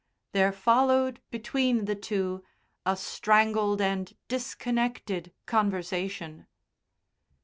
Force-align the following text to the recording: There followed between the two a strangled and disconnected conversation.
There 0.31 0.51
followed 0.51 1.21
between 1.29 1.85
the 1.85 1.93
two 1.93 2.43
a 2.87 2.97
strangled 2.97 3.81
and 3.81 4.11
disconnected 4.27 5.31
conversation. 5.45 6.47